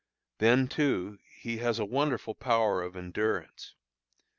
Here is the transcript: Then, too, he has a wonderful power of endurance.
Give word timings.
Then, 0.39 0.67
too, 0.67 1.19
he 1.41 1.57
has 1.57 1.77
a 1.77 1.85
wonderful 1.85 2.33
power 2.33 2.81
of 2.81 2.95
endurance. 2.95 3.75